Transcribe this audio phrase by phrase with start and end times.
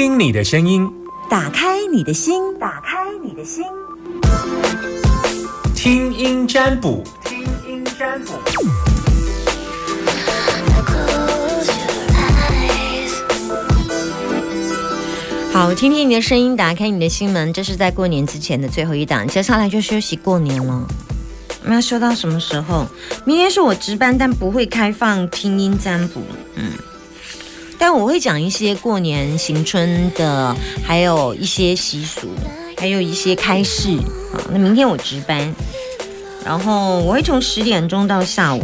[0.00, 0.90] 听听你的声音，
[1.28, 3.62] 打开你的心，打开你的心，
[5.76, 8.32] 听音占卜，听音占卜。
[15.52, 17.52] 好，听听你的声音，打开你的心门。
[17.52, 20.88] 这是在过年之前的最后一档，接下来就休息过年了。
[21.62, 22.86] 我们要休到什么时候？
[23.26, 26.22] 明天是我值班，但不会开放听音占卜。
[26.54, 26.70] 嗯，
[27.80, 32.28] 但我会讲一些过年行春的，还有一些习俗，
[32.76, 33.96] 还有一些开市。
[34.30, 35.52] 好，那明天我值班，
[36.44, 38.62] 然后我会从十点钟到下午，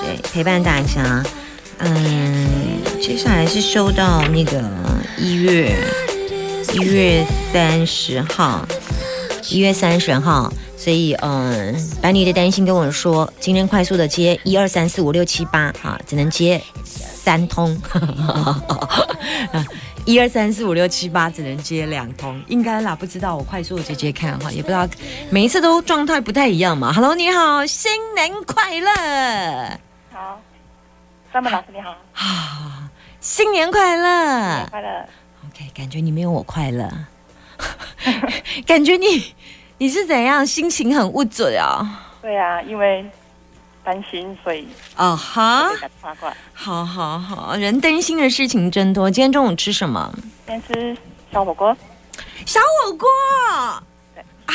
[0.00, 1.20] 对，陪伴大家。
[1.78, 2.46] 嗯，
[3.02, 4.62] 接下来是休到那个
[5.18, 5.74] 一月
[6.74, 8.64] 一月三十号，
[9.50, 10.52] 一月三十号。
[10.78, 13.32] 所以，嗯，把你的担心跟我说。
[13.38, 16.60] 今天快速的接一二三四五六七八，哈，只能接
[17.22, 17.80] 三通。
[20.04, 24.88] 一二三四五六七八只能接两通，应该啦，不知道我快速的接接看哈，也不知道
[25.30, 26.92] 每一次都状态不太一样嘛。
[26.92, 29.78] Hello，你好，新年快乐。
[30.12, 30.40] 好，
[31.32, 31.90] 三本老师你好。
[32.14, 34.66] 啊，新年快乐。
[34.68, 34.88] 快乐。
[35.46, 36.90] OK，感觉你没有我快乐，
[38.66, 39.32] 感觉你。
[39.78, 42.06] 你是怎样心情很不准啊？
[42.20, 43.04] 对啊，因为
[43.84, 44.66] 担心，所以
[44.96, 45.70] 哦哈，
[46.52, 49.10] 好好好，人担心的事情真多。
[49.10, 50.12] 今天中午吃什么？
[50.46, 50.96] 今天吃
[51.32, 51.76] 小火锅。
[52.46, 53.08] 小火锅，
[54.46, 54.54] 啊，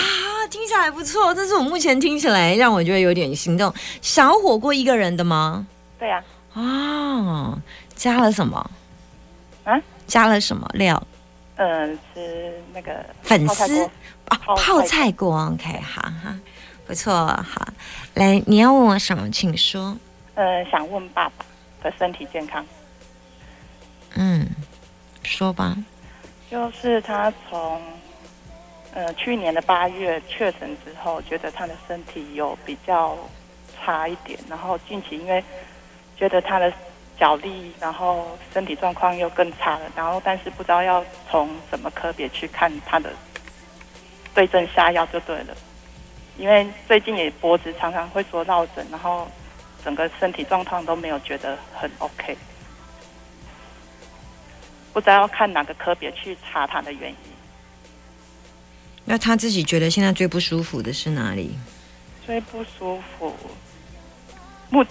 [0.50, 1.34] 听起来不错。
[1.34, 3.74] 这是我目前听起来让我觉得有点心动。
[4.02, 5.66] 小火锅一个人的吗？
[5.98, 6.24] 对呀。
[6.54, 7.58] 啊，
[7.96, 8.72] 加了什么？
[9.64, 9.80] 啊？
[10.06, 11.02] 加了什么料？
[11.56, 13.90] 嗯，吃那个粉丝。
[14.30, 16.36] 哦，泡菜锅，OK，好哈，
[16.88, 17.68] 不错，好，
[18.14, 19.98] 来，你要问我什么，请说。
[20.36, 21.46] 呃，想问爸爸
[21.84, 22.66] 的身体健康。
[24.16, 24.48] 嗯，
[25.22, 25.76] 说吧。
[26.50, 27.82] 就是他从
[28.94, 33.18] 呃去年的八月确诊之后，觉得他的身体有比较
[33.76, 35.44] 差一点，然后近期因为
[36.16, 36.72] 觉得他的
[37.20, 43.12] 脚力，然后身体状况又更差了，然后但是不知道要从什么科别去看他的。
[44.34, 45.58] 对症下药就对了，
[46.38, 49.28] 因为最近也脖子常常会说落枕，然后
[49.84, 52.38] 整个身体状况都没有觉得很 OK，
[54.94, 57.18] 不知道要看哪个科别去查他的原因。
[59.04, 61.58] 那他自己觉得现在最不舒服的是哪里？
[62.26, 63.36] 最不舒服，
[64.70, 64.86] 目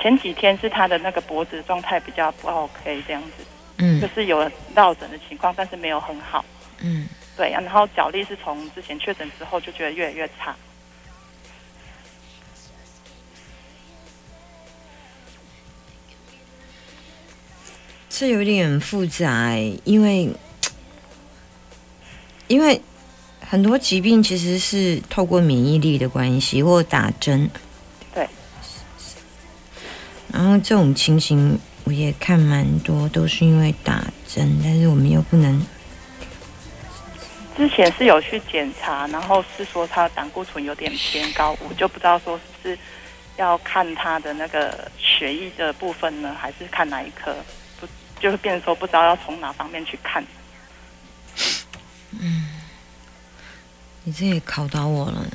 [0.00, 3.44] 前几天是他的那个脖子状态比较不 OK，这样子，
[3.78, 6.44] 嗯，就是有落枕的情况，但是没有很好，
[6.78, 7.06] 嗯。
[7.36, 10.54] 对，然后脚力是从之前确诊之后就觉得越来越差。
[18.08, 20.32] 这有点复杂，因为
[22.46, 22.80] 因为
[23.40, 27.50] 很多疾病其实是透过免疫力的关系或打针。
[28.14, 28.28] 对。
[30.32, 35.66] 然后这种情形我也看蛮多，都是因为打针，但是我们又不能。
[37.56, 42.76] 之前是有去检查，然后是说他胆固醇有点偏高，我就不知道说是
[43.36, 47.34] 要看他的那个血液的部分呢，还是看哪一科？
[47.80, 47.86] 不，
[48.20, 50.24] 就是变说不知道要从哪方面去看。
[52.10, 52.48] 嗯，
[54.04, 55.26] 你这也考到我了，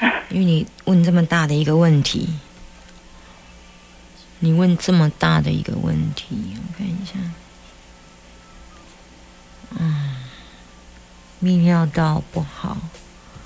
[0.30, 2.28] 因为你问这么大的一个问题，
[4.40, 7.12] 你问这么大的一个问题，我看一下，
[11.42, 12.76] 泌尿道不好，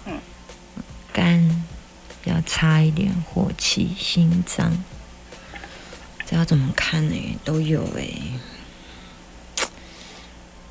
[0.05, 0.13] 嗯，
[1.15, 1.65] 肝
[2.23, 4.71] 比较差一点，火气，心脏，
[6.27, 7.39] 这要怎么看呢？
[7.43, 8.07] 都有哎，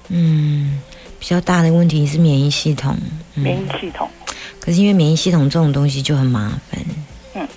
[0.10, 0.80] 嗯，
[1.20, 2.96] 比较大的问题是免疫系统，
[3.34, 4.08] 免疫系统，
[4.60, 6.86] 可是因为免疫系统这种东西就很麻烦，
[7.34, 7.48] 嗯，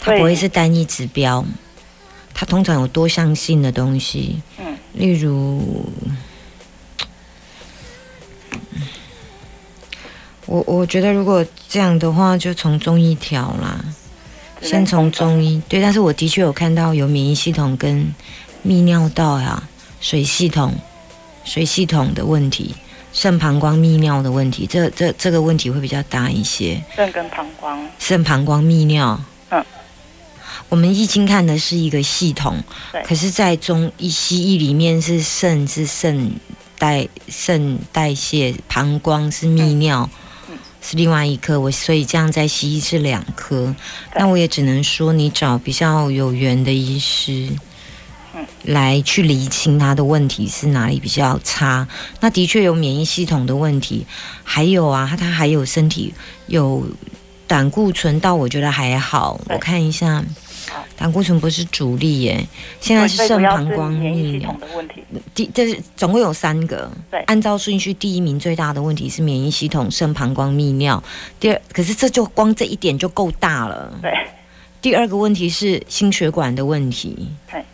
[0.00, 1.44] 它不会是单一指标，
[2.32, 5.90] 它通常有多项性的东西，嗯，例如。
[10.50, 13.78] 我我觉得如果这样的话，就从中医调啦，
[14.60, 15.80] 先从中医对。
[15.80, 18.12] 但是我的确有看到有免疫系统跟
[18.66, 19.62] 泌尿道呀、
[20.00, 20.74] 水系统、
[21.44, 22.74] 水系统的问题，
[23.12, 26.82] 肾、膀胱、泌尿的问题，这这这个问题会比较大一些。
[26.96, 29.22] 肾跟膀胱，肾、膀胱、泌尿。
[29.50, 29.64] 嗯，
[30.68, 32.60] 我们易经看的是一个系统，
[33.04, 36.32] 可是，在中医西医里面是肾是肾
[36.76, 40.10] 代肾代谢，膀胱是泌尿。
[40.82, 43.74] 是另外一颗，我所以这样在西医是两颗，
[44.16, 47.48] 那我也只能说你找比较有缘的医师，
[48.34, 51.86] 嗯来去厘清他的问题是哪里比较差。
[52.20, 54.06] 那的确有免疫系统的问题，
[54.44, 56.14] 还有啊，他他还有身体
[56.46, 56.86] 有
[57.46, 59.40] 胆固醇，到我觉得还好。
[59.48, 60.24] 我看一下好，
[60.96, 62.46] 胆固醇不是主力耶，
[62.80, 64.52] 现在是肾膀胱泌尿。
[64.60, 65.02] 的问题。
[65.34, 71.02] 第这是总共有三个，对按照顺序，第一名最大的问题是免疫系统、肾、膀胱、泌尿。
[71.38, 73.92] 第二，可是这就光这一点就够大了。
[74.02, 74.12] 对，
[74.80, 77.64] 第二个问题是心血管的问题对，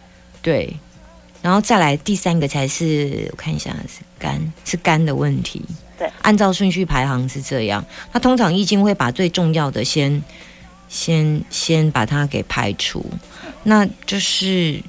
[0.42, 0.76] 对，
[1.42, 5.62] 然后再来第三个才是我看一下是肝，是肝的问题。
[5.98, 7.84] 对，按照顺序排行是这样。
[8.12, 10.22] 那通常易经会把最重要的先
[10.88, 13.04] 先先把它给排除，
[13.64, 14.80] 那就是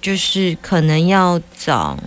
[0.00, 1.98] 就是可能要找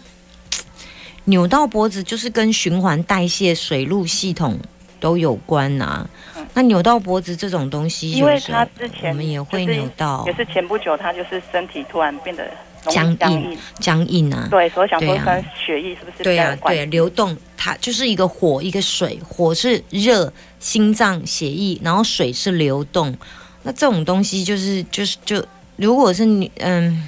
[1.25, 4.59] 扭到脖子，就是跟循环代谢、水路系统
[4.99, 6.45] 都有关呐、嗯。
[6.53, 10.23] 那扭到脖子这种东西，因为他之前我们也会扭到。
[10.27, 12.49] 也是前不久他就是身体突然变得
[12.89, 14.47] 僵硬僵硬，啊。
[14.49, 16.85] 对，所以想说对啊跟血液是不是对呀、对？
[16.87, 19.19] 流动它就是一个火，一个水。
[19.27, 23.15] 火是热，心脏血液，然后水是流动。
[23.63, 25.43] 那这种东西就是就是就，
[25.75, 27.03] 如果是你嗯，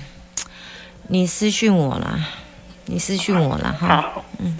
[1.07, 2.19] 你私讯我啦，
[2.85, 4.12] 你私讯我啦哈。
[4.39, 4.57] 嗯，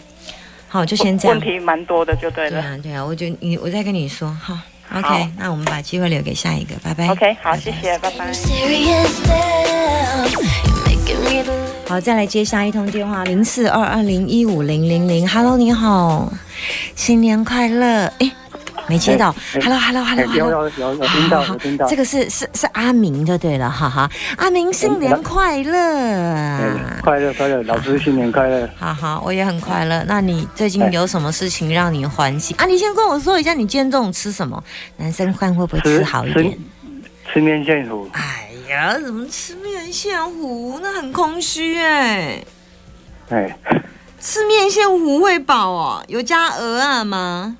[0.68, 1.48] 好，就先这样问。
[1.48, 2.62] 题蛮多的，就对了。
[2.62, 4.62] 对啊，对啊，我就你我再跟你说哈。
[4.90, 7.10] 好 OK，那我们把机会留给下一个，拜拜。
[7.10, 8.32] OK，好，谢谢，拜拜。
[11.88, 15.28] 好，再来接下一通电话，零四二二零一五零零零。
[15.28, 16.32] Hello，你好，
[16.96, 18.12] 新年快乐。
[18.20, 18.30] 哎，
[18.90, 19.34] 没接到。
[19.54, 20.52] 哎 Hello，Hello，Hello，哎有。
[20.52, 26.78] 有有有听到有听到这，个是是是阿明就对了，哈哈，阿明新年快乐！
[27.02, 28.70] 快乐快乐，老师新年快乐。
[28.78, 30.04] 好好，我也很快乐。
[30.08, 32.66] 那你最近有什么事情让你欢喜啊？
[32.66, 34.62] 你先跟我说一下，你今天中午吃什么？
[34.98, 36.58] 男生饭会不会吃好一点？
[37.38, 40.80] 吃吃面线糊，哎呀，怎么吃面线糊？
[40.82, 42.44] 那很空虚哎、
[43.30, 43.56] 哎，
[44.20, 46.04] 吃面线糊会饱哦？
[46.08, 47.56] 有加鹅啊吗？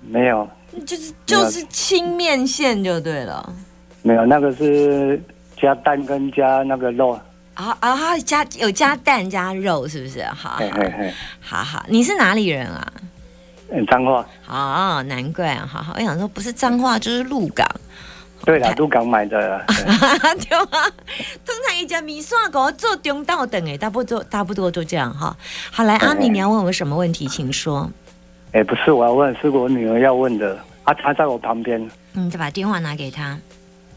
[0.00, 0.48] 没有
[0.86, 3.52] 就是就是清面线就对了。
[4.00, 5.22] 没有，那个是
[5.60, 7.10] 加蛋跟加那个肉，
[7.52, 10.24] 啊啊，加有加蛋加肉是不是？
[10.24, 11.12] 好嘿嘿嘿，
[11.42, 12.90] 好好，你是哪里人啊？
[13.70, 14.26] 嗯，脏话。
[14.48, 17.67] 哦，难怪啊，好好，我想说不是彰化就是鹿港，
[18.48, 19.76] 对啦，都港买的，对
[20.48, 20.90] 对啊。
[21.44, 25.36] 通常一家米线狗做中道等哎，差不多差不多就这样哈。
[25.70, 27.90] 好，来阿明，你要问我什么问题，请说。
[28.52, 33.38] 哎，不是我要问，是我女儿要问的，啊，她在我旁边，嗯，就把电话拿给她，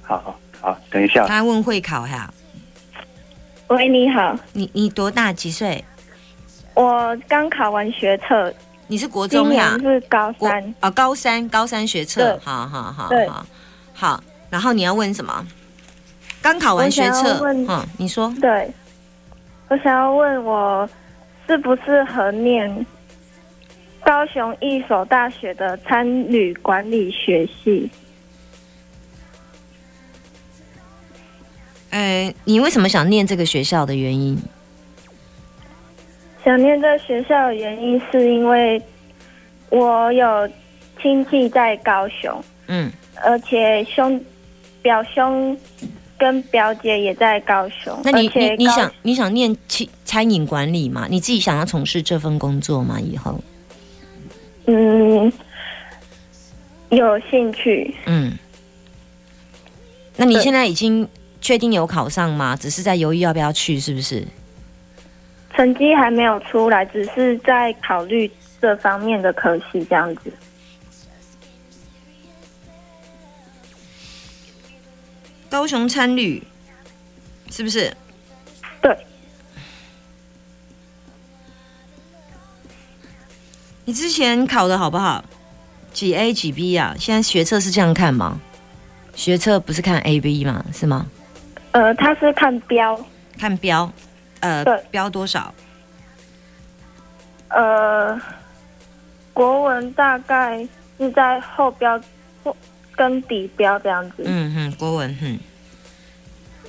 [0.01, 2.29] 好好，等一下，她问会考哈。
[3.67, 5.31] 喂，你好，你你多大？
[5.31, 5.81] 几岁？
[6.73, 8.53] 我刚考完学测，
[8.87, 9.93] 你是国中呀年？
[9.93, 10.75] 是高国三。
[10.81, 13.45] 哦，高三高三学测，对好好好对好
[13.93, 14.21] 好。
[14.51, 15.47] 然后你要问什么？
[16.43, 18.69] 刚考完学测嗯，你说对，
[19.69, 20.89] 我想要问我
[21.47, 22.85] 适不适合念
[24.03, 27.89] 高雄一所大学的参旅管理学系？
[31.91, 34.37] 呃，你为什么想念这个学校的原因？
[36.43, 38.81] 想念这学校的原因是因为
[39.69, 40.49] 我有
[40.99, 42.91] 亲戚在高雄，嗯，
[43.23, 44.19] 而且兄
[44.81, 45.57] 表兄
[46.17, 47.99] 跟表姐也在高雄。
[48.03, 51.07] 那你你你想你想念餐餐饮管理吗？
[51.09, 52.99] 你自己想要从事这份工作吗？
[52.99, 53.39] 以后，
[54.65, 55.31] 嗯
[56.89, 57.95] 有兴趣？
[58.05, 58.37] 嗯，
[60.17, 61.07] 那你现在已经
[61.39, 62.55] 确定有考上吗？
[62.55, 64.25] 只是在犹豫要不要去，是不是？
[65.53, 68.29] 成绩还没有出来，只是在考虑
[68.61, 70.31] 这方面的科系这样子。
[75.51, 76.41] 高雄参旅
[77.49, 77.93] 是不是？
[78.81, 78.97] 对，
[83.83, 85.21] 你之前考的好不好？
[85.91, 86.95] 几 A 几 B 啊？
[86.97, 88.39] 现在学测是这样看吗？
[89.13, 90.63] 学测不是看 A B 吗？
[90.73, 91.05] 是吗？
[91.71, 92.97] 呃，他是看标，
[93.37, 93.91] 看标，
[94.39, 95.53] 呃，标多少？
[97.49, 98.17] 呃，
[99.33, 100.65] 国文大概
[100.97, 102.01] 是在后标
[102.41, 102.55] 或
[103.01, 105.39] 跟底标这样子，嗯哼，国文，哼，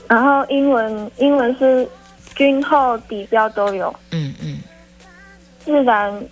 [0.09, 1.87] 然后英文英文是
[2.35, 4.59] 均后底标都有，嗯嗯，
[5.63, 6.25] 自然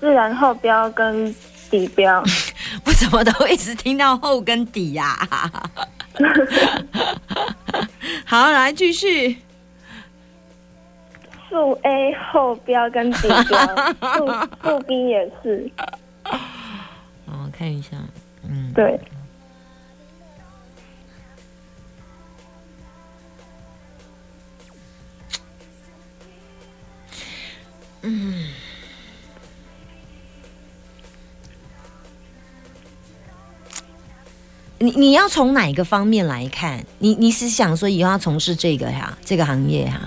[0.00, 1.32] 自然后标跟
[1.70, 2.20] 底标。
[2.84, 5.16] 我怎么都一直听到后跟底呀、
[8.26, 9.36] 好，来继续。
[11.48, 14.26] 数 A 后标跟底标， 数
[14.64, 15.70] 数 B 也是，
[17.26, 17.90] 哦，看一下，
[18.42, 18.98] 嗯，对。
[28.04, 28.34] 嗯。
[34.78, 36.84] 你你要从哪一个方面来看？
[36.98, 39.16] 你你是想说以后要从事这个呀？
[39.24, 40.00] 这个行业哈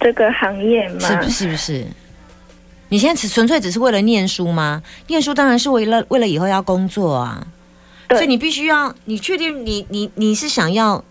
[0.00, 1.00] 这个行业吗？
[1.00, 1.86] 是不是不是？
[2.88, 4.82] 你现在纯粹只是为了念书吗？
[5.08, 7.46] 念书当然是为了为了以后要工作啊。
[8.10, 11.04] 所以你必须要你确定你你你是想要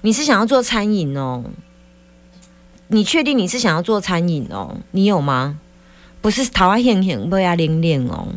[0.00, 1.44] 你是想要做餐饮哦？
[2.88, 4.76] 你确定你是想要做餐饮哦？
[4.90, 5.58] 你有吗？
[6.20, 8.28] 不是桃花恋恋不要练练哦。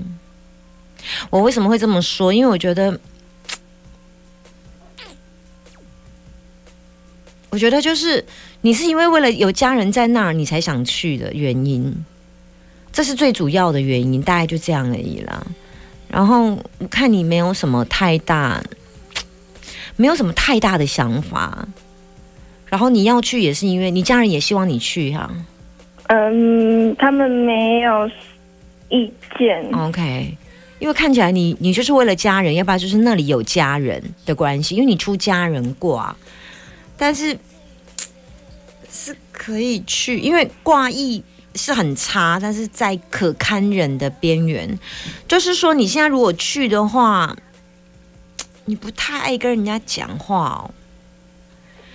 [1.29, 2.33] 我为什么会这么说？
[2.33, 2.99] 因为我觉得，
[7.49, 8.25] 我觉得就是
[8.61, 11.95] 你是因为为了有家人在那儿，你才想去的原因，
[12.91, 15.45] 这是最主要的原因，大概就这样而已啦。
[16.09, 16.57] 然后
[16.89, 18.61] 看你没有什么太大，
[19.95, 21.67] 没有什么太大的想法。
[22.69, 25.29] 然后你要去也是因为你家人也希望你去哈、
[26.07, 28.09] 嗯，他们没有
[28.89, 29.65] 意见。
[29.73, 30.37] OK，
[30.79, 36.15] 因为看起来你你就是为了家人，要不然就是那里有家人的关系，因为你出家人卦，
[36.97, 37.37] 但是
[38.91, 41.23] 是可以去，因为卦意
[41.55, 44.77] 是很差，但是在可堪忍的边缘。
[45.27, 47.35] 就是说，你现在如果去的话，
[48.65, 50.71] 你不太爱跟人家讲话哦，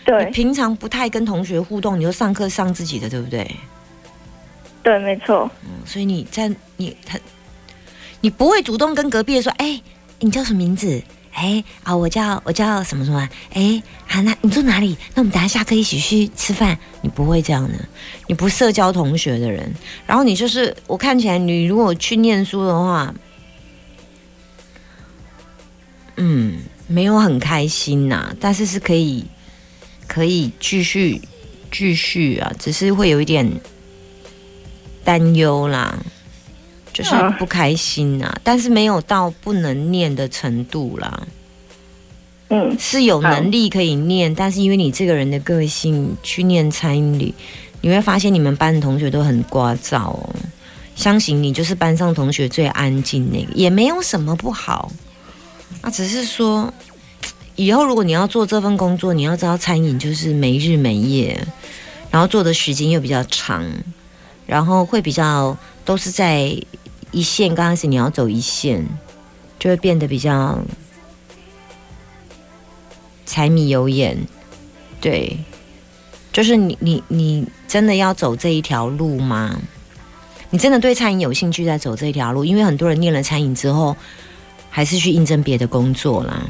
[0.04, 3.48] 你对平常不太跟同学互动，你就上课上自己的，对不对？
[4.82, 5.50] 对，没错。
[5.84, 7.18] 所以你在你他，
[8.20, 9.80] 你不会主动跟隔壁的说，哎、
[10.20, 11.02] 你叫什么名字？
[11.34, 13.28] 哎啊，我叫我叫什么什么？
[13.54, 14.96] 哎啊，那你住哪里？
[15.14, 16.76] 那我们等下下课一起去吃饭。
[17.00, 17.78] 你不会这样的，
[18.26, 19.72] 你不社交同学的人。
[20.06, 23.14] 然后你就是，我看起来你如果去念书的话，
[26.16, 29.24] 嗯，没有很开心呐、但是是可以
[30.12, 31.18] 可以继续
[31.70, 33.50] 继续啊，只是会有一点
[35.02, 35.98] 担忧啦，
[36.92, 41.26] 就是啊不开心啊、但是没有到不能念的程度啦。
[42.50, 47.34] 嗯，是有能力可以念，但是因为你这个人的个性去念餐饮里，
[47.80, 50.28] 你会发现你们班的同学都很聒噪哦。
[50.94, 54.92] 相信你就是班上同学最安静那个，也没有什么不好，
[55.80, 56.70] 啊，只是说
[57.56, 61.46] 以后如果你要做这份工作，你要知道餐饮就是没日没夜，
[62.10, 63.64] 然后做的时间又比较长，
[64.46, 66.56] 然后会比较都是在
[67.10, 68.86] 一线，刚开始你要走一线，
[69.58, 70.58] 就会变得比较
[73.26, 74.18] 柴米油盐，
[75.00, 75.38] 对，
[76.32, 79.60] 就是你你你真的要走这一条路吗？
[80.48, 82.44] 你真的对餐饮有兴趣，在走这一条路？
[82.44, 83.96] 因为很多人念了餐饮之后，
[84.68, 86.46] 还是去应征别的工作啦。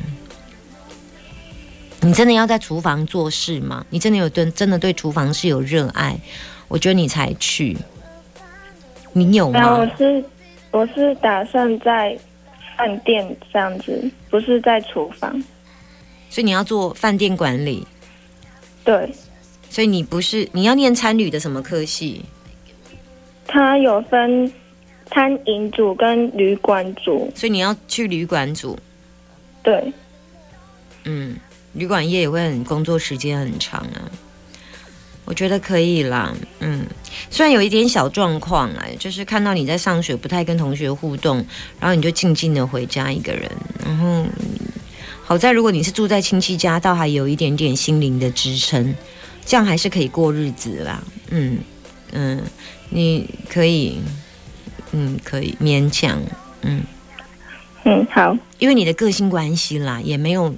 [2.04, 3.87] 你真的要在厨房做事吗？
[3.90, 6.18] 你真的有对真的对厨房是有热爱？
[6.66, 7.76] 我觉得你才去。
[9.12, 9.87] 你有然后我？
[9.97, 10.25] 是
[10.73, 12.18] 我是打算在
[12.76, 15.30] 饭店这样子，不是在厨房。
[16.28, 17.87] 所以你要做饭店管理，
[18.82, 19.12] 对，
[19.68, 22.25] 所以你不是你要念餐旅的什么科系？
[23.47, 24.50] 它有分
[25.11, 27.30] 餐饮组跟旅馆组。
[27.37, 28.78] 所以你要去旅馆组，
[29.62, 29.92] 对，
[31.04, 31.37] 嗯，
[31.74, 34.10] 旅馆业也会很工作时间很长啊。
[35.24, 36.84] 我觉得可以啦，嗯，
[37.30, 41.36] 虽然有一点小状况啊，就是看到你在上学不太跟同学互动，
[41.78, 43.50] 然后你就静静的回家一个人，
[43.84, 44.28] 然后嗯
[45.24, 48.94] 好在如果你是住在亲戚家，倒还有一点点心灵的支撑，
[49.46, 51.58] 这样还是可以过日子啦，嗯
[52.10, 52.42] 嗯，
[52.90, 54.00] 你可以，
[54.90, 56.20] 嗯，可以勉强，
[56.62, 56.82] 嗯。
[57.84, 60.54] 嗯，好，因为你的个性关系啦，也没有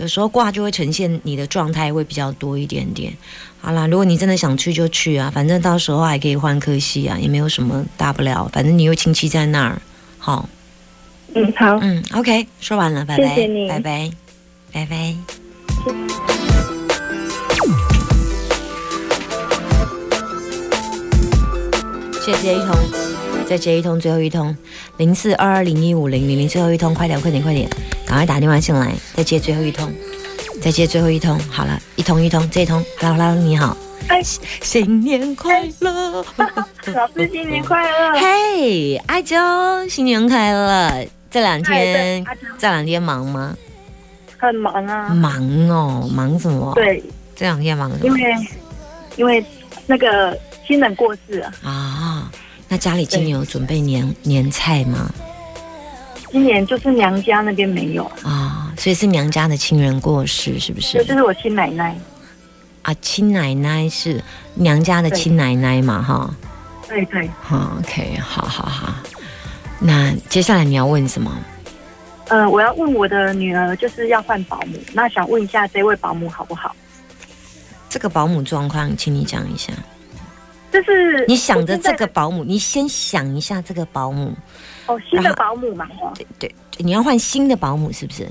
[0.00, 3.12] 有时候卦就会呈现你的状态会比较多一点点。
[3.60, 9.80] 好啦，如果你真的想去就去啊，反正到时候还可以换科系啊，也没有什么大不了，反正你有亲戚在那儿。
[10.18, 10.48] 好，
[11.34, 14.10] 嗯，好，嗯，OK，说完了，拜拜，谢谢你拜拜，
[14.72, 15.14] 拜拜。
[22.24, 22.76] 谢谢接一通，
[23.48, 24.54] 再接一通，最后一通，
[24.98, 27.68] 零四二二零一五零零零，最后一通，快点，快点，快点，
[28.08, 29.92] 赶快打电话进来，再接最后一通，
[30.62, 33.76] 再接最后一通，好了，一通一通，这一通，Hello Hello，你好，
[34.08, 36.24] 哎，新年快乐，
[36.94, 38.18] 老师新年快乐！
[38.18, 41.06] 嘿，阿娇，新年快乐！
[41.30, 42.24] 这两天
[42.56, 43.54] 这两天忙吗？
[44.38, 47.04] 很忙啊，忙哦，忙什么？，对，
[47.36, 48.34] 这两天忙什么因为
[49.16, 49.44] 因为
[49.86, 50.34] 那个
[50.66, 52.32] 亲人过世啊，啊？
[52.68, 55.12] 那家里今年有准备年年菜吗？
[56.30, 60.80] 今年就是娘家那边没有，啊，所以是娘家的亲人过世，是不？
[60.80, 61.96] 就是就是我亲奶奶，
[62.82, 64.22] 啊，亲奶奶是
[64.54, 66.34] 娘家的亲奶奶嘛，哈。
[66.88, 68.94] 对对，好，OK，好好好。
[69.78, 71.38] 那接下来你要问什么？
[72.28, 76.74] 呃，我要问我的女儿，就是要换保姆，那想问一下这位保姆好不好？
[77.90, 79.72] 这个保姆状况，请你讲一下。
[80.70, 84.34] 就是你想着这个保姆，你先想一下这个保姆，
[84.88, 88.28] 哦，新的保姆嘛，哦，对对，你要换新的保姆是不是？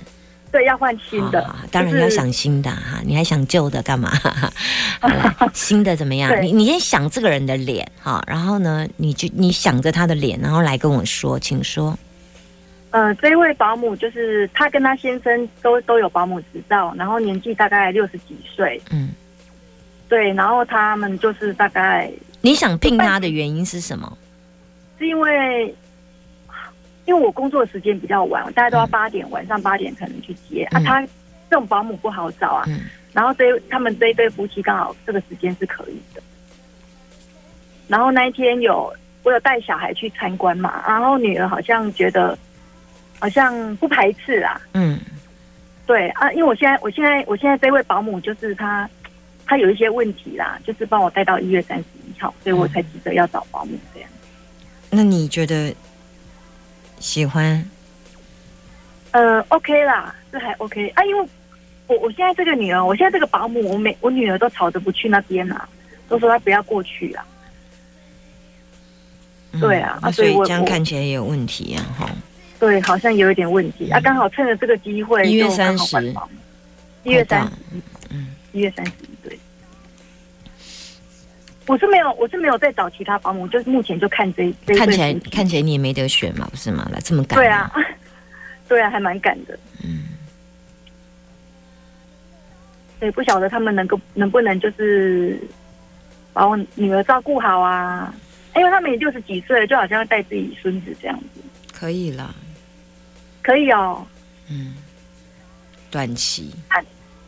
[0.52, 4.10] 对，要换新的好好好，当然就是要想新的哈，你还想旧的干嘛？
[5.00, 6.42] 好来新的怎么样？
[6.42, 11.98] 你你先想这个人的脸哈，然后呢，你就你想着他的脸，然后来跟我说，请说。
[12.92, 19.10] 呃，这位保姆就是他跟他先生都都有保姆执照，然后年纪大概六十几岁，嗯，
[20.08, 22.10] 对，然后他们就是大概
[22.40, 24.18] 你想聘他的原因是什么？
[24.98, 25.76] 是因为，
[27.08, 30.78] 因为我工作时间比较晚，大概都要嗯八点，晚上八点才能去接、啊。
[30.78, 31.02] 嗯他
[31.50, 32.82] 这种保姆不好找啊，嗯
[33.14, 36.22] 然后这他们这一对夫妻刚好这个时间是可以的。
[37.88, 42.38] 然后那一天有我有带小孩去参观嘛，然后女儿好像觉得
[43.18, 45.00] 好像不排斥啦，嗯
[45.86, 48.88] 对啊，因为我现在我现在我现在这位保姆就是她，
[49.46, 54.10] 她有一些问题啦，就是帮我带到一月三十一号，所以我才急着要找保姆这样。
[54.90, 55.74] 那你觉得
[57.00, 57.64] 喜欢？
[59.12, 61.30] 呃，OK 啦，这还 OK 啊，因为
[61.88, 65.68] 我我现在这个女儿，我现在这个保姆，我每我女儿都吵着不去那边啊，
[66.10, 67.26] 都说她不要过去啊。
[69.54, 72.10] 嗯对啊所以这样看起来也有问题啊，哈。
[72.60, 76.32] 对，好像有一点问题、啊，刚好趁着这个机会，一月就刚好30换保姆。
[77.04, 77.52] 一月三十，
[78.10, 78.92] 嗯，一月三十。
[81.68, 86.90] 我是没有，我是没有在找其他保姆，就是目前就看这看起来看起来你也没得选嘛，不是吗？
[86.92, 87.72] 来这么赶，对啊，，
[88.68, 89.60] 对啊，还蛮赶的。
[89.84, 90.08] 嗯，
[93.00, 95.40] 对，不晓得他们能够能不能就是
[96.34, 98.14] 把我女儿照顾好啊？
[98.56, 101.42] 因为他们也六十几岁了，就好像要带自己孙子这样子，
[101.74, 102.34] 可以了，
[103.44, 104.08] 可以哦。
[104.50, 104.76] 嗯，
[105.92, 106.52] 短期，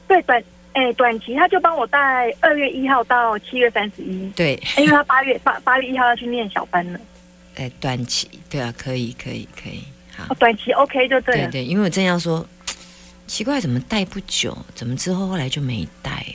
[0.07, 0.41] 对短
[0.73, 6.99] 哎短期他就帮我带二月一号到七月三十一，对，因为他八月八八月一号要去念小班了。
[7.55, 9.83] 哎，短期，对啊，可以，可以，可以，
[10.15, 11.51] 好哦，，短期 OK 就对了。
[11.51, 12.45] 对对，因为我正要说，
[13.27, 16.25] 奇怪，怎么带不久，怎么之后后来就没带？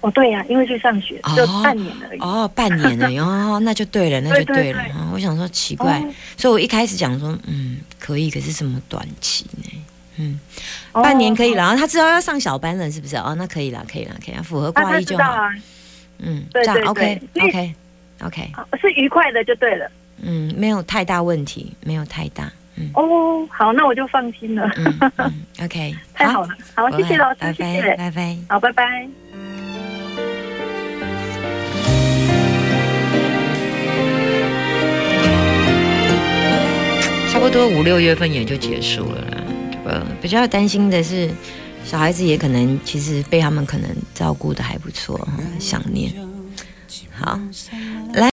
[0.00, 2.20] 哦，对呀、因为去上学哦就半年而已。
[2.20, 5.10] 哦，半年了，哦，那就对了，那就对对了。
[5.12, 9.84] 我想说奇怪，哦所以我一开始讲说，嗯，可以，可是什么短期呢？
[10.18, 10.38] 嗯，
[10.92, 13.16] 哦半年可以了，然后他知道要上小班了，是不是？
[13.16, 15.48] 哦，那可以了，可以了，可以了，符合挂衣就好。
[16.18, 17.74] 嗯，这样对对 OK OK
[18.24, 19.88] OK，好是愉快的就对了。
[20.20, 24.68] 嗯，没有太大问题，没有太大，嗯哦，好，那我就放心了。
[24.76, 28.36] 嗯嗯， OK，太好了，好，谢谢老师，拜拜谢谢，拜拜。
[28.48, 29.08] 好，拜拜。
[37.30, 39.37] 差不多五六月份也就结束了啦。
[39.88, 41.30] 呃，比较担心的是，
[41.82, 45.26] 小孩子也可能其实被他们可能照顾的还不错，
[45.58, 46.12] 想念。
[47.10, 47.40] 好，
[48.12, 48.26] 来。